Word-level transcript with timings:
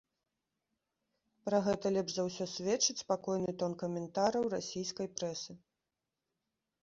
Пра 1.49 1.57
гэта 1.65 1.85
лепш 1.97 2.11
за 2.15 2.23
ўсё 2.29 2.47
сведчыць 2.53 2.97
спакойны 3.03 3.51
тон 3.63 3.71
каментараў 3.83 4.43
расійскай 4.55 5.07
прэсы. 5.19 5.51